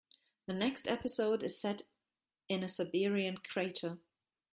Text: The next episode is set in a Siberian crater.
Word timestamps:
The 0.47 0.55
next 0.55 0.87
episode 0.87 1.43
is 1.43 1.61
set 1.61 1.83
in 2.49 2.63
a 2.63 2.67
Siberian 2.67 3.37
crater. 3.37 3.99